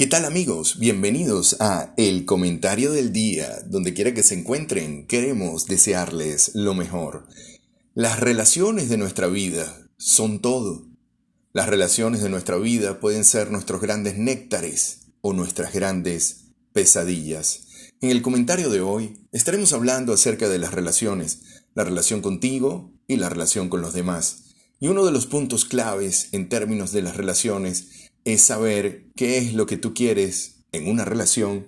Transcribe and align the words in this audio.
¿Qué 0.00 0.06
tal 0.06 0.24
amigos? 0.24 0.78
Bienvenidos 0.78 1.58
a 1.60 1.92
El 1.98 2.24
Comentario 2.24 2.90
del 2.90 3.12
Día. 3.12 3.58
Donde 3.66 3.92
quiera 3.92 4.14
que 4.14 4.22
se 4.22 4.32
encuentren, 4.34 5.06
queremos 5.06 5.66
desearles 5.66 6.52
lo 6.54 6.72
mejor. 6.72 7.26
Las 7.92 8.18
relaciones 8.18 8.88
de 8.88 8.96
nuestra 8.96 9.26
vida 9.26 9.90
son 9.98 10.40
todo. 10.40 10.86
Las 11.52 11.68
relaciones 11.68 12.22
de 12.22 12.30
nuestra 12.30 12.56
vida 12.56 12.98
pueden 12.98 13.26
ser 13.26 13.50
nuestros 13.50 13.82
grandes 13.82 14.16
néctares 14.16 15.08
o 15.20 15.34
nuestras 15.34 15.74
grandes 15.74 16.46
pesadillas. 16.72 17.66
En 18.00 18.08
el 18.08 18.22
comentario 18.22 18.70
de 18.70 18.80
hoy 18.80 19.28
estaremos 19.32 19.74
hablando 19.74 20.14
acerca 20.14 20.48
de 20.48 20.56
las 20.56 20.72
relaciones, 20.72 21.40
la 21.74 21.84
relación 21.84 22.22
contigo 22.22 22.90
y 23.06 23.18
la 23.18 23.28
relación 23.28 23.68
con 23.68 23.82
los 23.82 23.92
demás. 23.92 24.44
Y 24.80 24.88
uno 24.88 25.04
de 25.04 25.12
los 25.12 25.26
puntos 25.26 25.66
claves 25.66 26.30
en 26.32 26.48
términos 26.48 26.90
de 26.90 27.02
las 27.02 27.18
relaciones 27.18 28.09
es 28.24 28.42
saber 28.42 29.06
qué 29.16 29.38
es 29.38 29.54
lo 29.54 29.66
que 29.66 29.76
tú 29.76 29.94
quieres 29.94 30.64
en 30.72 30.88
una 30.88 31.04
relación 31.04 31.66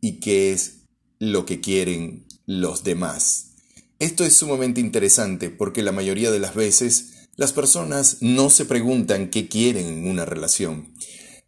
y 0.00 0.20
qué 0.20 0.52
es 0.52 0.80
lo 1.18 1.44
que 1.44 1.60
quieren 1.60 2.26
los 2.46 2.84
demás. 2.84 3.52
Esto 3.98 4.24
es 4.24 4.34
sumamente 4.34 4.80
interesante 4.80 5.50
porque 5.50 5.82
la 5.82 5.92
mayoría 5.92 6.30
de 6.30 6.38
las 6.38 6.54
veces 6.54 7.28
las 7.36 7.52
personas 7.52 8.18
no 8.20 8.50
se 8.50 8.64
preguntan 8.64 9.30
qué 9.30 9.48
quieren 9.48 9.86
en 9.86 10.08
una 10.08 10.24
relación. 10.24 10.94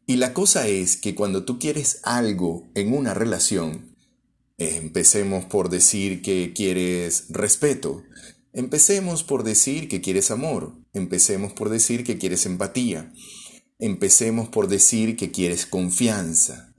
Y 0.07 0.17
la 0.17 0.35
cosa 0.35 0.69
es 0.69 0.97
que 0.97 1.15
cuando 1.15 1.45
tú 1.45 1.59
quieres 1.59 2.01
algo 2.03 2.71
en 2.75 2.93
una 2.93 3.15
relación, 3.15 3.95
empecemos 4.59 5.45
por 5.47 5.71
decir 5.71 6.23
que 6.23 6.53
quieres 6.55 7.27
respeto, 7.31 8.03
empecemos 8.53 9.25
por 9.25 9.45
decir 9.45 9.89
que 9.89 10.01
quieres 10.01 10.31
amor, 10.31 10.75
empecemos 10.93 11.53
por 11.53 11.71
decir 11.71 12.05
que 12.05 12.19
quieres 12.19 12.47
empatía, 12.47 13.13
Empecemos 13.79 14.49
por 14.49 14.69
decir 14.69 15.17
que 15.17 15.31
quieres 15.31 15.67
confianza. 15.67 16.75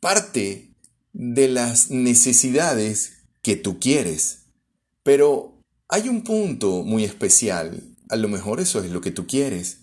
Parte 0.00 0.74
de 1.12 1.48
las 1.48 1.90
necesidades 1.90 3.24
que 3.42 3.56
tú 3.56 3.78
quieres. 3.78 4.46
Pero 5.02 5.60
hay 5.88 6.08
un 6.08 6.22
punto 6.22 6.82
muy 6.82 7.04
especial. 7.04 7.82
A 8.08 8.16
lo 8.16 8.28
mejor 8.28 8.60
eso 8.60 8.82
es 8.82 8.90
lo 8.90 9.00
que 9.00 9.10
tú 9.10 9.26
quieres. 9.26 9.78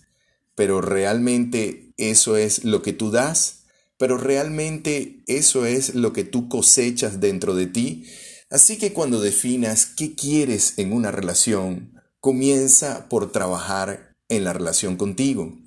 Pero 0.56 0.82
realmente 0.82 1.94
eso 1.98 2.38
es 2.38 2.64
lo 2.64 2.82
que 2.82 2.94
tú 2.94 3.12
das. 3.12 3.64
Pero 3.98 4.18
realmente 4.18 5.24
eso 5.28 5.66
es 5.66 5.96
lo 5.96 6.14
que 6.14 6.24
tú 6.24 6.50
cosechas 6.50 7.20
dentro 7.20 7.56
de 7.56 7.68
ti. 7.68 8.06
Así 8.50 8.78
que 8.78 8.94
cuando 8.94 9.22
definas 9.22 9.86
qué 9.86 10.16
quieres 10.16 10.74
en 10.78 10.92
una 10.92 11.12
relación, 11.12 12.02
comienza 12.20 13.08
por 13.08 13.32
trabajar 13.32 14.16
en 14.28 14.44
la 14.44 14.54
relación 14.54 14.98
contigo 14.98 15.61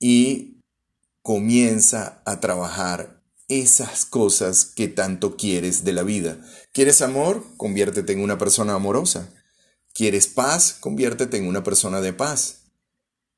y 0.00 0.60
comienza 1.22 2.22
a 2.24 2.40
trabajar 2.40 3.22
esas 3.48 4.06
cosas 4.06 4.64
que 4.64 4.88
tanto 4.88 5.36
quieres 5.36 5.84
de 5.84 5.92
la 5.92 6.02
vida. 6.02 6.40
¿Quieres 6.72 7.02
amor? 7.02 7.44
Conviértete 7.56 8.12
en 8.12 8.20
una 8.20 8.38
persona 8.38 8.74
amorosa. 8.74 9.32
¿Quieres 9.92 10.26
paz? 10.28 10.72
Conviértete 10.80 11.36
en 11.36 11.46
una 11.46 11.62
persona 11.62 12.00
de 12.00 12.12
paz. 12.12 12.62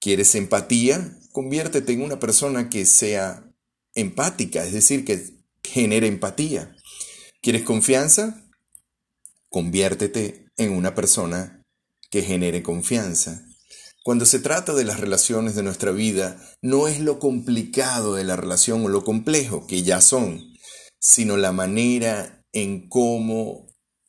¿Quieres 0.01 0.35
empatía? 0.35 1.19
Conviértete 1.33 1.93
en 1.93 2.03
una 2.03 2.21
persona 2.21 2.69
que 2.69 2.87
sea 2.87 3.45
empática, 3.95 4.65
es 4.65 4.73
decir, 4.73 5.05
que 5.05 5.35
genere 5.65 6.07
empatía. 6.07 6.77
¿Quieres 7.41 7.63
confianza? 7.63 8.45
Conviértete 9.49 10.47
en 10.57 10.73
una 10.73 10.95
persona 10.95 11.63
que 12.11 12.23
genere 12.23 12.63
confianza. 12.63 13.47
Cuando 14.05 14.27
se 14.27 14.41
trata 14.41 14.75
de 14.75 14.83
las 14.83 14.99
relaciones 14.99 15.55
de 15.55 15.63
nuestra 15.63 15.93
vida, 15.93 16.37
no 16.61 16.89
es 16.89 16.99
lo 16.99 17.21
complicado 17.21 18.17
de 18.17 18.25
la 18.25 18.35
relación 18.35 18.85
o 18.85 18.89
lo 18.89 19.05
complejo, 19.05 19.69
que 19.69 19.85
ya 19.85 20.01
son, 20.01 20.43
sino 20.99 21.37
la 21.37 21.53
manera 21.53 22.45
en 22.53 22.89
cómo 22.89 23.69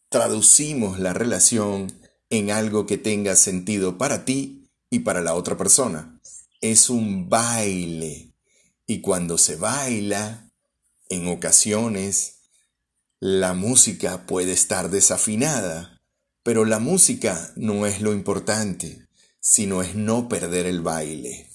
traducimos 0.10 1.00
la 1.00 1.14
relación 1.14 2.02
en 2.32 2.50
algo 2.50 2.88
que 2.88 2.98
tenga 2.98 3.36
sentido 3.36 4.00
para 4.00 4.26
ti 4.26 4.72
y 4.90 5.00
para 5.00 5.22
la 5.22 5.36
otra 5.36 5.58
persona. 5.58 6.20
Es 6.60 6.90
un 6.90 7.30
baile. 7.30 8.34
Y 8.88 9.02
cuando 9.02 9.38
se 9.38 9.58
baila, 9.58 10.52
en 11.10 11.28
ocasiones, 11.28 12.40
la 13.20 13.54
música 13.54 14.26
puede 14.26 14.54
estar 14.54 14.90
desafinada, 14.90 16.02
pero 16.42 16.66
la 16.66 16.80
música 16.80 17.54
no 17.56 17.86
es 17.86 18.02
lo 18.02 18.12
importante 18.12 19.03
sino 19.44 19.82
es 19.82 19.94
no 19.94 20.30
perder 20.30 20.66
el 20.66 20.82
baile. 20.82 21.50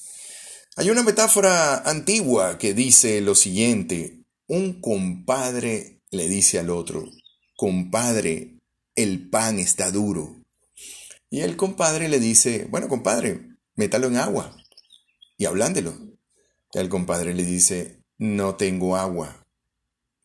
Hay 0.76 0.91
una 0.91 1.03
metáfora 1.03 1.78
antigua 1.78 2.59
que 2.59 2.75
dice 2.75 3.22
lo 3.22 3.34
siguiente, 3.34 4.25
un 4.47 4.81
compadre 4.81 6.03
le 6.10 6.28
dice 6.28 6.59
al 6.59 6.71
otro, 6.71 7.10
compadre, 7.56 8.59
el 8.94 9.31
pan 9.31 9.59
está 9.59 9.91
duro. 9.91 10.44
Y 11.31 11.41
el 11.41 11.56
compadre 11.56 12.09
le 12.09 12.21
dice, 12.21 12.66
bueno, 12.71 12.88
compadre, 12.88 13.56
métalo 13.75 14.06
en 14.06 14.16
agua 14.16 14.56
y 15.38 15.47
hablándelo. 15.47 15.97
El 16.72 16.88
compadre 16.88 17.34
le 17.34 17.44
dice, 17.44 18.03
no 18.19 18.56
tengo 18.56 18.97
agua. 18.97 19.47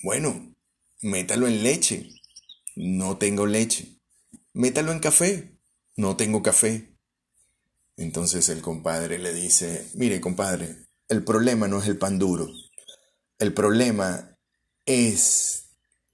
Bueno, 0.01 0.53
métalo 1.01 1.47
en 1.47 1.63
leche. 1.63 2.09
No 2.75 3.17
tengo 3.17 3.45
leche. 3.45 3.99
Métalo 4.53 4.91
en 4.91 4.99
café. 4.99 5.57
No 5.95 6.17
tengo 6.17 6.43
café. 6.43 6.92
Entonces 7.97 8.49
el 8.49 8.61
compadre 8.61 9.19
le 9.19 9.33
dice, 9.33 9.87
mire 9.93 10.19
compadre, 10.19 10.75
el 11.09 11.23
problema 11.23 11.67
no 11.67 11.79
es 11.79 11.87
el 11.87 11.97
pan 11.97 12.17
duro, 12.17 12.47
el 13.39 13.53
problema 13.53 14.37
es 14.85 15.69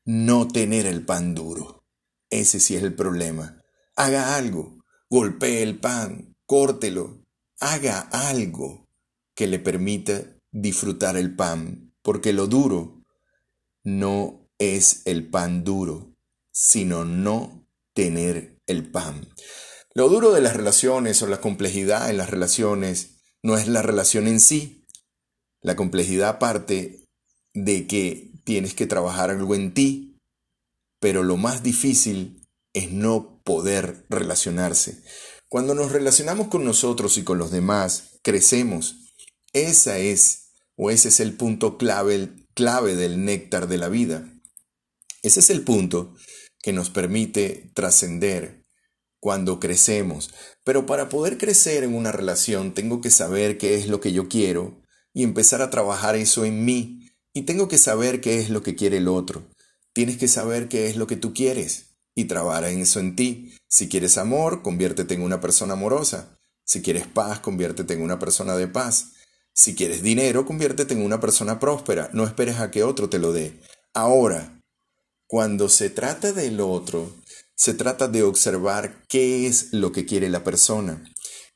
no 0.06 0.48
tener 0.48 0.86
el 0.86 1.06
pan 1.06 1.36
duro. 1.36 1.84
Ese 2.30 2.60
sí 2.60 2.76
es 2.76 2.84
el 2.84 2.96
problema. 2.96 3.62
Haga 3.96 4.36
algo, 4.36 4.84
golpee 5.10 5.64
el 5.64 5.80
pan, 5.80 6.36
córtelo, 6.46 7.26
haga 7.60 8.00
algo 8.00 8.88
que 9.36 9.48
le 9.48 9.60
permita 9.60 10.22
disfrutar 10.52 11.16
el 11.18 11.36
pan, 11.36 11.94
porque 12.02 12.34
lo 12.34 12.48
duro 12.48 13.04
no 13.84 14.50
es 14.58 15.04
el 15.06 15.30
pan 15.30 15.64
duro, 15.64 16.16
sino 16.52 17.06
no 17.06 17.68
tener 17.94 18.60
el 18.68 18.92
pan. 18.92 19.28
Lo 19.96 20.08
duro 20.08 20.32
de 20.32 20.42
las 20.42 20.56
relaciones 20.56 21.22
o 21.22 21.28
la 21.28 21.42
complejidad 21.42 22.10
en 22.10 22.18
las 22.18 22.30
relaciones 22.30 23.22
no 23.42 23.58
es 23.58 23.68
la 23.68 23.82
relación 23.82 24.28
en 24.28 24.40
sí. 24.40 24.86
La 25.62 25.76
complejidad 25.76 26.40
parte 26.40 27.06
de 27.54 27.88
que 27.88 28.32
tienes 28.44 28.74
que 28.74 28.86
trabajar 28.86 29.32
algo 29.32 29.56
en 29.56 29.74
ti, 29.74 30.18
pero 31.00 31.24
lo 31.24 31.38
más 31.38 31.64
difícil 31.64 32.48
es 32.74 32.92
no 32.92 33.42
poder 33.44 34.06
relacionarse. 34.10 35.04
Cuando 35.50 35.74
nos 35.74 35.92
relacionamos 35.92 36.50
con 36.50 36.64
nosotros 36.64 37.18
y 37.18 37.24
con 37.24 37.40
los 37.40 37.50
demás, 37.50 38.20
crecemos. 38.22 39.12
Esa 39.54 39.98
es 39.98 40.52
o 40.76 40.92
ese 40.92 41.10
es 41.10 41.20
el 41.20 41.34
punto 41.36 41.78
clave, 41.78 42.30
clave 42.54 42.96
del 42.96 43.26
néctar 43.26 43.68
de 43.68 43.78
la 43.78 43.90
vida. 43.90 44.32
Ese 45.24 45.40
es 45.40 45.50
el 45.50 45.64
punto 45.64 46.16
que 46.62 46.74
nos 46.74 46.90
permite 46.90 47.72
trascender 47.74 48.59
cuando 49.20 49.60
crecemos. 49.60 50.32
Pero 50.64 50.86
para 50.86 51.10
poder 51.10 51.38
crecer 51.38 51.84
en 51.84 51.96
una 51.96 52.12
relación 52.12 52.74
tengo 52.74 53.02
que 53.02 53.10
saber 53.10 53.58
qué 53.58 53.76
es 53.76 53.88
lo 53.88 54.00
que 54.00 54.12
yo 54.12 54.28
quiero 54.28 54.82
y 55.14 55.24
empezar 55.24 55.62
a 55.62 55.70
trabajar 55.70 56.16
eso 56.16 56.46
en 56.46 56.66
mí. 56.66 57.12
Y 57.34 57.44
tengo 57.44 57.68
que 57.68 57.78
saber 57.78 58.22
qué 58.22 58.40
es 58.40 58.50
lo 58.50 58.64
que 58.64 58.76
quiere 58.76 58.98
el 58.98 59.08
otro. 59.08 59.48
Tienes 59.94 60.18
que 60.18 60.28
saber 60.28 60.68
qué 60.68 60.88
es 60.88 60.96
lo 60.96 61.08
que 61.08 61.16
tú 61.16 61.34
quieres 61.34 61.96
y 62.16 62.26
trabajar 62.26 62.66
en 62.66 62.80
eso 62.80 63.00
en 63.00 63.16
ti. 63.16 63.56
Si 63.68 63.88
quieres 63.88 64.18
amor, 64.18 64.62
conviértete 64.62 65.14
en 65.14 65.22
una 65.22 65.40
persona 65.40 65.74
amorosa. 65.74 66.40
Si 66.64 66.82
quieres 66.82 67.08
paz, 67.08 67.40
conviértete 67.40 67.94
en 67.94 68.02
una 68.02 68.20
persona 68.20 68.56
de 68.56 68.68
paz. 68.68 69.14
Si 69.54 69.76
quieres 69.76 70.02
dinero, 70.02 70.46
conviértete 70.46 70.94
en 70.94 71.02
una 71.02 71.20
persona 71.20 71.60
próspera. 71.60 72.10
No 72.14 72.26
esperes 72.26 72.60
a 72.60 72.72
que 72.72 72.84
otro 72.84 73.10
te 73.10 73.20
lo 73.20 73.34
dé. 73.34 73.60
Ahora, 73.94 74.62
cuando 75.28 75.70
se 75.70 75.90
trata 75.90 76.32
del 76.32 76.60
otro, 76.60 77.12
se 77.60 77.74
trata 77.74 78.08
de 78.08 78.24
observar 78.24 79.04
qué 79.10 79.46
es 79.46 79.74
lo 79.74 79.92
que 79.92 80.06
quiere 80.06 80.30
la 80.30 80.46
persona, 80.46 81.04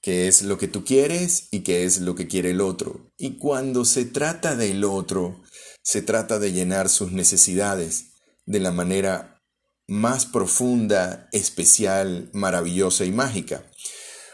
qué 0.02 0.28
es 0.28 0.42
lo 0.42 0.58
que 0.58 0.68
tú 0.68 0.84
quieres 0.84 1.48
y 1.50 1.62
qué 1.62 1.86
es 1.86 2.02
lo 2.02 2.14
que 2.14 2.28
quiere 2.28 2.52
el 2.52 2.60
otro. 2.60 3.10
Y 3.18 3.38
cuando 3.38 3.86
se 3.86 4.04
trata 4.04 4.58
del 4.58 4.84
otro, 4.84 5.42
se 5.82 6.02
trata 6.02 6.40
de 6.40 6.52
llenar 6.52 6.90
sus 6.90 7.14
necesidades 7.14 8.16
de 8.46 8.60
la 8.60 8.72
manera 8.72 9.42
más 9.88 10.26
profunda, 10.26 11.30
especial, 11.32 12.30
maravillosa 12.34 13.06
y 13.06 13.14
mágica. 13.14 13.72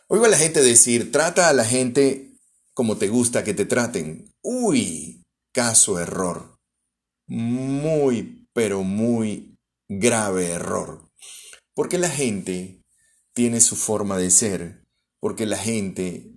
Oigo 0.07 0.25
a 0.25 0.29
la 0.29 0.39
gente 0.39 0.63
decir, 0.63 1.11
trata 1.11 1.49
a 1.49 1.53
la 1.53 1.65
gente 1.65 2.35
como 2.73 2.97
te 2.97 3.09
gusta 3.09 3.43
que 3.43 3.53
te 3.53 3.65
traten. 3.65 4.33
Uy, 4.41 5.21
caso 5.53 5.99
error. 5.99 6.57
Muy, 7.27 8.47
pero 8.53 8.81
muy 8.81 9.55
grave 9.87 10.47
error. 10.47 11.08
Porque 11.79 11.97
la 11.97 12.09
gente 12.09 12.83
tiene 13.33 13.61
su 13.61 13.77
forma 13.77 14.17
de 14.17 14.31
ser, 14.31 14.85
porque 15.21 15.45
la 15.45 15.57
gente 15.57 16.33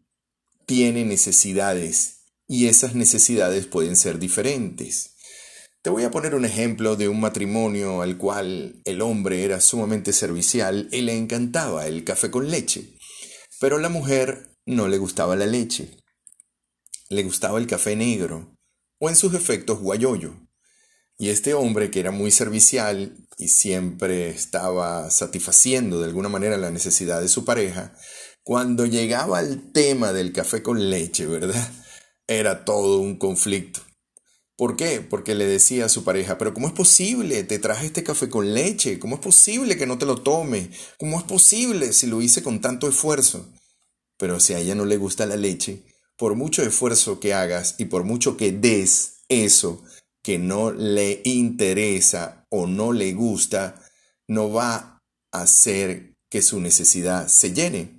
tiene 0.66 1.04
necesidades 1.04 2.26
y 2.46 2.68
esas 2.68 2.94
necesidades 2.94 3.66
pueden 3.66 3.96
ser 3.96 4.20
diferentes. 4.20 5.16
Te 5.82 5.90
voy 5.90 6.04
a 6.04 6.12
poner 6.12 6.36
un 6.36 6.44
ejemplo 6.44 6.94
de 6.94 7.08
un 7.08 7.18
matrimonio 7.18 8.02
al 8.02 8.18
cual 8.18 8.82
el 8.84 9.02
hombre 9.02 9.42
era 9.42 9.60
sumamente 9.60 10.12
servicial 10.12 10.88
y 10.92 11.00
le 11.00 11.16
encantaba 11.16 11.88
el 11.88 12.04
café 12.04 12.30
con 12.30 12.48
leche, 12.48 12.96
pero 13.58 13.80
la 13.80 13.88
mujer 13.88 14.54
no 14.64 14.86
le 14.86 14.98
gustaba 14.98 15.34
la 15.34 15.46
leche, 15.46 15.98
le 17.08 17.24
gustaba 17.24 17.58
el 17.58 17.66
café 17.66 17.96
negro 17.96 18.54
o 19.00 19.08
en 19.08 19.16
sus 19.16 19.34
efectos 19.34 19.80
guayoyo. 19.80 20.36
Y 21.18 21.30
este 21.30 21.52
hombre 21.52 21.90
que 21.90 21.98
era 21.98 22.12
muy 22.12 22.30
servicial 22.30 23.26
y 23.42 23.48
siempre 23.48 24.30
estaba 24.30 25.10
satisfaciendo 25.10 25.98
de 25.98 26.06
alguna 26.06 26.28
manera 26.28 26.56
la 26.56 26.70
necesidad 26.70 27.20
de 27.20 27.28
su 27.28 27.44
pareja, 27.44 27.92
cuando 28.44 28.86
llegaba 28.86 29.38
al 29.38 29.72
tema 29.72 30.12
del 30.12 30.32
café 30.32 30.62
con 30.62 30.90
leche, 30.90 31.26
¿verdad? 31.26 31.72
Era 32.28 32.64
todo 32.64 32.98
un 33.00 33.18
conflicto. 33.18 33.80
¿Por 34.56 34.76
qué? 34.76 35.00
Porque 35.00 35.34
le 35.34 35.44
decía 35.44 35.86
a 35.86 35.88
su 35.88 36.04
pareja, 36.04 36.38
pero 36.38 36.54
¿cómo 36.54 36.68
es 36.68 36.72
posible? 36.72 37.42
Te 37.42 37.58
traje 37.58 37.86
este 37.86 38.04
café 38.04 38.28
con 38.28 38.54
leche. 38.54 39.00
¿Cómo 39.00 39.16
es 39.16 39.20
posible 39.20 39.76
que 39.76 39.86
no 39.86 39.98
te 39.98 40.06
lo 40.06 40.22
tome? 40.22 40.70
¿Cómo 40.98 41.18
es 41.18 41.24
posible 41.24 41.92
si 41.92 42.06
lo 42.06 42.22
hice 42.22 42.44
con 42.44 42.60
tanto 42.60 42.88
esfuerzo? 42.88 43.52
Pero 44.18 44.38
si 44.38 44.54
a 44.54 44.60
ella 44.60 44.76
no 44.76 44.84
le 44.84 44.98
gusta 44.98 45.26
la 45.26 45.36
leche, 45.36 45.82
por 46.16 46.36
mucho 46.36 46.62
esfuerzo 46.62 47.18
que 47.18 47.34
hagas 47.34 47.74
y 47.78 47.86
por 47.86 48.04
mucho 48.04 48.36
que 48.36 48.52
des 48.52 49.24
eso 49.28 49.82
que 50.22 50.38
no 50.38 50.70
le 50.70 51.20
interesa 51.24 52.46
o 52.50 52.66
no 52.66 52.92
le 52.92 53.12
gusta, 53.12 53.82
no 54.28 54.52
va 54.52 55.02
a 55.32 55.42
hacer 55.42 56.14
que 56.30 56.42
su 56.42 56.60
necesidad 56.60 57.28
se 57.28 57.52
llene. 57.52 57.98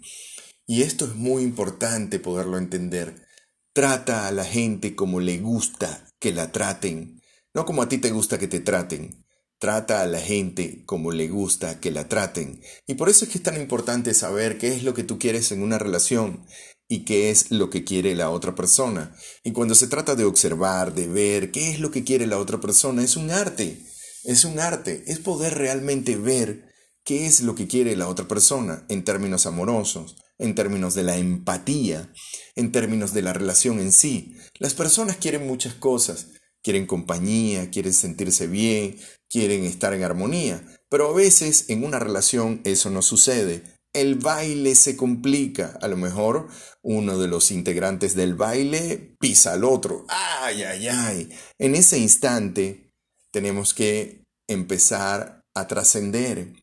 Y 0.66 0.84
esto 0.84 1.06
es 1.06 1.16
muy 1.16 1.44
importante 1.44 2.20
poderlo 2.20 2.58
entender. 2.58 3.28
Trata 3.74 4.28
a 4.28 4.32
la 4.32 4.46
gente 4.46 4.96
como 4.96 5.20
le 5.20 5.40
gusta 5.40 6.08
que 6.20 6.32
la 6.32 6.52
traten, 6.52 7.22
no 7.54 7.66
como 7.66 7.82
a 7.82 7.90
ti 7.90 7.98
te 7.98 8.12
gusta 8.12 8.40
que 8.40 8.48
te 8.48 8.60
traten. 8.60 9.23
Trata 9.64 10.02
a 10.02 10.08
la 10.08 10.20
gente 10.20 10.84
como 10.86 11.14
le 11.14 11.30
gusta 11.30 11.80
que 11.80 11.90
la 11.90 12.10
traten. 12.10 12.60
Y 12.86 12.96
por 12.96 13.08
eso 13.08 13.24
es 13.24 13.32
que 13.32 13.38
es 13.38 13.44
tan 13.46 13.56
importante 13.56 14.14
saber 14.14 14.58
qué 14.58 14.76
es 14.76 14.84
lo 14.84 14.94
que 14.94 15.06
tú 15.06 15.18
quieres 15.18 15.54
en 15.54 15.64
una 15.64 15.80
relación 15.80 16.46
y 16.90 17.06
qué 17.06 17.30
es 17.30 17.50
lo 17.50 17.70
que 17.70 17.86
quiere 17.86 18.14
la 18.14 18.30
otra 18.30 18.56
persona. 18.56 19.16
Y 19.42 19.54
cuando 19.54 19.74
se 19.74 19.88
trata 19.88 20.16
de 20.16 20.26
observar, 20.26 20.94
de 20.94 21.08
ver 21.08 21.52
qué 21.52 21.72
es 21.72 21.80
lo 21.80 21.92
que 21.92 22.04
quiere 22.04 22.28
la 22.28 22.40
otra 22.40 22.60
persona, 22.60 23.06
es 23.06 23.16
un 23.16 23.32
arte. 23.32 23.80
Es 24.26 24.44
un 24.44 24.60
arte. 24.60 25.06
Es 25.08 25.20
poder 25.20 25.54
realmente 25.54 26.18
ver 26.18 26.66
qué 27.06 27.26
es 27.26 27.40
lo 27.40 27.56
que 27.56 27.66
quiere 27.66 27.96
la 27.96 28.10
otra 28.10 28.28
persona 28.28 28.86
en 28.90 29.06
términos 29.06 29.46
amorosos, 29.46 30.18
en 30.40 30.56
términos 30.56 30.94
de 30.94 31.04
la 31.04 31.16
empatía, 31.16 32.12
en 32.58 32.74
términos 32.74 33.14
de 33.14 33.22
la 33.22 33.32
relación 33.32 33.80
en 33.80 33.94
sí. 33.94 34.36
Las 34.60 34.74
personas 34.74 35.16
quieren 35.16 35.48
muchas 35.48 35.74
cosas. 35.74 36.32
Quieren 36.66 36.86
compañía, 36.86 37.70
quieren 37.72 37.94
sentirse 37.94 38.48
bien, 38.48 38.96
quieren 39.34 39.66
estar 39.66 39.94
en 39.96 40.04
armonía. 40.04 40.64
Pero 40.90 41.10
a 41.10 41.14
veces 41.14 41.66
en 41.70 41.84
una 41.84 42.00
relación 42.00 42.62
eso 42.64 42.92
no 42.92 43.02
sucede 43.02 43.64
el 43.94 44.16
baile 44.16 44.76
se 44.76 44.98
complica. 44.98 45.78
A 45.82 45.88
lo 45.88 45.96
mejor 45.96 46.50
uno 46.82 47.18
de 47.18 47.28
los 47.28 47.52
integrantes 47.52 48.16
del 48.16 48.34
baile 48.34 49.16
pisa 49.20 49.54
al 49.54 49.64
otro. 49.64 50.06
¡Ay, 50.10 50.64
ay, 50.64 50.88
ay! 50.88 51.30
En 51.60 51.76
ese 51.76 52.00
instante 52.00 52.90
tenemos 53.32 53.74
que 53.74 54.24
empezar 54.50 55.42
a 55.56 55.68
trascender 55.68 56.54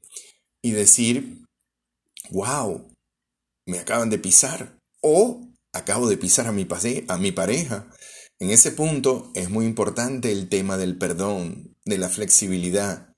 y 0.62 0.72
decir, 0.72 1.46
wow, 2.30 2.92
me 3.66 3.78
acaban 3.78 4.10
de 4.10 4.18
pisar. 4.18 4.76
O 5.00 5.48
acabo 5.72 6.08
de 6.08 6.18
pisar 6.18 6.46
a 6.48 6.52
mi, 6.52 6.66
a 7.08 7.16
mi 7.16 7.32
pareja. 7.32 7.88
En 8.40 8.50
ese 8.50 8.72
punto 8.72 9.30
es 9.34 9.50
muy 9.50 9.66
importante 9.66 10.32
el 10.32 10.48
tema 10.48 10.76
del 10.76 10.98
perdón, 10.98 11.69
de 11.90 11.98
la 11.98 12.08
flexibilidad 12.08 13.10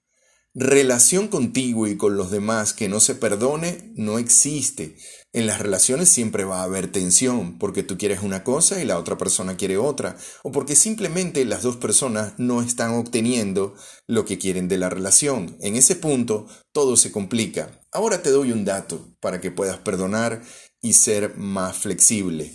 relación 0.54 1.28
contigo 1.28 1.86
y 1.86 1.96
con 1.96 2.16
los 2.16 2.30
demás 2.30 2.74
que 2.74 2.88
no 2.88 3.00
se 3.00 3.14
perdone 3.14 3.92
no 3.96 4.18
existe. 4.18 4.96
En 5.32 5.46
las 5.46 5.60
relaciones 5.60 6.10
siempre 6.10 6.44
va 6.44 6.60
a 6.60 6.64
haber 6.64 6.92
tensión, 6.92 7.58
porque 7.58 7.82
tú 7.82 7.96
quieres 7.96 8.20
una 8.22 8.44
cosa 8.44 8.82
y 8.82 8.84
la 8.84 8.98
otra 8.98 9.16
persona 9.16 9.56
quiere 9.56 9.78
otra, 9.78 10.16
o 10.42 10.52
porque 10.52 10.76
simplemente 10.76 11.46
las 11.46 11.62
dos 11.62 11.76
personas 11.76 12.34
no 12.36 12.60
están 12.60 12.92
obteniendo 12.92 13.74
lo 14.06 14.26
que 14.26 14.36
quieren 14.36 14.68
de 14.68 14.76
la 14.76 14.90
relación. 14.90 15.56
En 15.60 15.76
ese 15.76 15.96
punto 15.96 16.46
todo 16.72 16.98
se 16.98 17.12
complica. 17.12 17.80
Ahora 17.90 18.22
te 18.22 18.30
doy 18.30 18.52
un 18.52 18.66
dato 18.66 19.16
para 19.20 19.40
que 19.40 19.50
puedas 19.50 19.78
perdonar 19.78 20.42
y 20.82 20.92
ser 20.92 21.34
más 21.36 21.78
flexible. 21.78 22.52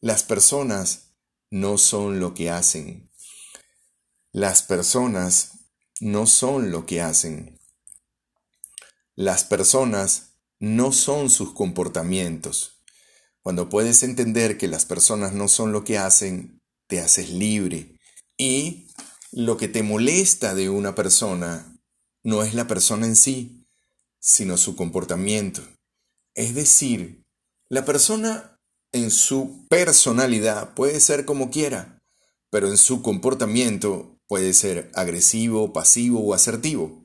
Las 0.00 0.22
personas 0.22 1.16
no 1.50 1.78
son 1.78 2.20
lo 2.20 2.32
que 2.32 2.48
hacen. 2.48 3.10
Las 4.32 4.62
personas 4.62 5.59
no 6.00 6.26
son 6.26 6.70
lo 6.70 6.86
que 6.86 7.02
hacen. 7.02 7.58
Las 9.14 9.44
personas 9.44 10.38
no 10.58 10.92
son 10.92 11.30
sus 11.30 11.52
comportamientos. 11.52 12.82
Cuando 13.42 13.68
puedes 13.68 14.02
entender 14.02 14.58
que 14.58 14.68
las 14.68 14.86
personas 14.86 15.32
no 15.32 15.46
son 15.46 15.72
lo 15.72 15.84
que 15.84 15.98
hacen, 15.98 16.60
te 16.86 17.00
haces 17.00 17.30
libre. 17.30 17.98
Y 18.36 18.88
lo 19.30 19.56
que 19.56 19.68
te 19.68 19.82
molesta 19.82 20.54
de 20.54 20.70
una 20.70 20.94
persona 20.94 21.78
no 22.22 22.42
es 22.42 22.54
la 22.54 22.66
persona 22.66 23.06
en 23.06 23.16
sí, 23.16 23.66
sino 24.18 24.56
su 24.56 24.76
comportamiento. 24.76 25.62
Es 26.34 26.54
decir, 26.54 27.22
la 27.68 27.84
persona 27.84 28.58
en 28.92 29.10
su 29.10 29.66
personalidad 29.68 30.74
puede 30.74 31.00
ser 31.00 31.24
como 31.24 31.50
quiera, 31.50 32.02
pero 32.50 32.68
en 32.68 32.76
su 32.76 33.02
comportamiento 33.02 34.09
Puede 34.30 34.54
ser 34.54 34.92
agresivo, 34.94 35.72
pasivo 35.72 36.20
o 36.20 36.34
asertivo. 36.34 37.02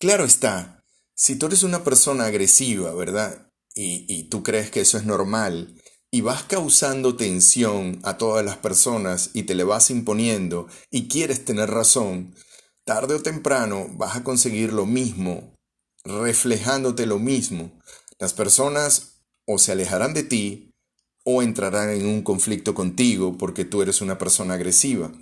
Claro 0.00 0.24
está, 0.24 0.82
si 1.14 1.36
tú 1.36 1.48
eres 1.48 1.62
una 1.62 1.84
persona 1.84 2.24
agresiva, 2.24 2.94
¿verdad? 2.94 3.50
Y, 3.74 4.30
tú 4.30 4.42
crees 4.42 4.70
que 4.70 4.80
eso 4.80 4.96
es 4.96 5.04
normal 5.04 5.78
y 6.10 6.22
vas 6.22 6.44
causando 6.44 7.14
tensión 7.14 8.00
a 8.04 8.16
todas 8.16 8.42
las 8.42 8.56
personas 8.56 9.32
y 9.34 9.42
te 9.42 9.54
le 9.54 9.64
vas 9.64 9.90
imponiendo 9.90 10.66
y 10.90 11.08
quieres 11.08 11.44
tener 11.44 11.70
razón, 11.70 12.34
tarde 12.86 13.16
o 13.16 13.22
temprano 13.22 13.88
vas 13.90 14.16
a 14.16 14.24
conseguir 14.24 14.72
lo 14.72 14.86
mismo, 14.86 15.54
reflejándote 16.04 17.04
lo 17.04 17.18
mismo. 17.18 17.78
Las 18.18 18.32
personas 18.32 19.20
o 19.44 19.58
se 19.58 19.72
alejarán 19.72 20.14
de 20.14 20.22
ti 20.22 20.70
o 21.22 21.42
entrarán 21.42 21.90
en 21.90 22.06
un 22.06 22.22
conflicto 22.22 22.74
contigo 22.74 23.36
porque 23.36 23.66
tú 23.66 23.82
eres 23.82 24.00
una 24.00 24.16
persona 24.16 24.54
agresiva. 24.54 25.12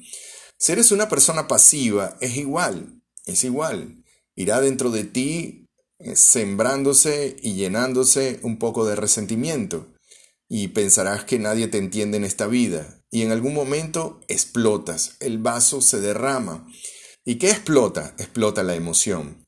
Si 0.65 0.73
eres 0.73 0.93
una 0.93 1.11
persona 1.11 1.47
pasiva, 1.47 2.17
es 2.23 2.39
igual, 2.39 3.03
es 3.27 3.45
igual. 3.45 4.03
Irá 4.35 4.63
dentro 4.63 4.91
de 4.91 5.05
ti 5.05 5.69
eh, 5.99 6.17
sembrándose 6.17 7.37
y 7.43 7.53
llenándose 7.53 8.41
un 8.43 8.59
poco 8.59 8.87
de 8.87 8.97
resentimiento. 8.97 9.93
Y 10.49 10.69
pensarás 10.69 11.25
que 11.25 11.39
nadie 11.39 11.69
te 11.69 11.77
entiende 11.77 12.17
en 12.17 12.25
esta 12.25 12.47
vida. 12.47 13.05
Y 13.11 13.21
en 13.21 13.31
algún 13.31 13.53
momento 13.53 14.23
explotas, 14.27 15.17
el 15.21 15.37
vaso 15.37 15.83
se 15.83 16.01
derrama. 16.01 16.67
¿Y 17.27 17.35
qué 17.35 17.51
explota? 17.51 18.15
Explota 18.17 18.63
la 18.63 18.75
emoción. 18.75 19.45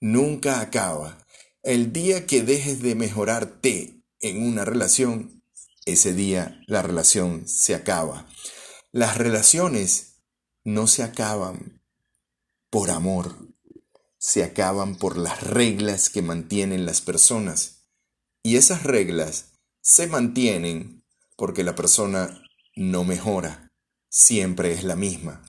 Nunca 0.00 0.60
acaba. 0.60 1.26
El 1.62 1.92
día 1.92 2.26
que 2.26 2.42
dejes 2.42 2.82
de 2.82 2.94
mejorarte 2.94 4.02
en 4.20 4.42
una 4.42 4.64
relación, 4.64 5.42
ese 5.84 6.14
día 6.14 6.60
la 6.66 6.82
relación 6.82 7.46
se 7.46 7.74
acaba. 7.74 8.26
Las 8.90 9.18
relaciones 9.18 10.22
no 10.64 10.86
se 10.86 11.02
acaban 11.02 11.82
por 12.70 12.90
amor, 12.90 13.36
se 14.22 14.44
acaban 14.44 14.94
por 14.94 15.18
las 15.18 15.42
reglas 15.42 16.08
que 16.08 16.22
mantienen 16.22 16.86
las 16.86 17.00
personas. 17.00 17.88
Y 18.44 18.54
esas 18.54 18.84
reglas 18.84 19.54
se 19.82 20.06
mantienen 20.06 21.02
porque 21.36 21.64
la 21.64 21.74
persona 21.74 22.40
no 22.76 23.02
mejora 23.02 23.72
siempre 24.08 24.70
es 24.70 24.84
la 24.84 24.94
misma. 24.94 25.44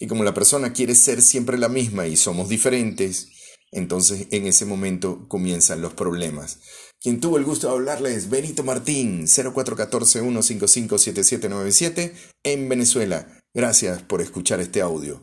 Y 0.00 0.08
como 0.08 0.24
la 0.24 0.34
persona 0.34 0.72
quiere 0.72 0.96
ser 0.96 1.22
siempre 1.22 1.56
la 1.56 1.68
misma 1.68 2.08
y 2.08 2.16
somos 2.16 2.48
diferentes, 2.48 3.28
entonces 3.70 4.26
en 4.32 4.48
ese 4.48 4.64
momento 4.64 5.28
comienzan 5.28 5.80
los 5.80 5.94
problemas. 5.94 6.58
Quien 7.00 7.20
tuvo 7.20 7.38
el 7.38 7.44
gusto 7.44 7.68
de 7.68 7.74
hablarle 7.74 8.12
es 8.12 8.28
Benito 8.28 8.64
Martín, 8.64 9.28
0414-155-7797 9.28 12.12
en 12.42 12.68
Venezuela. 12.68 13.40
Gracias 13.54 14.02
por 14.02 14.20
escuchar 14.20 14.58
este 14.58 14.80
audio. 14.80 15.22